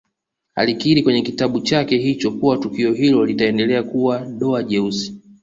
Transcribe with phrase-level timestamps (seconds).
[0.55, 5.17] Alikiri kwenye kitabu chake hicho kuwa tukio hilo litaendelea kuwa doa jeusi